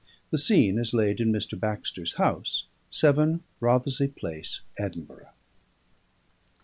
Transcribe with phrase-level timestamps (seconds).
[0.31, 1.59] The scene is laid in Mr.
[1.59, 5.29] Baxter's house, 7 Rothesay Place, Edinburgh.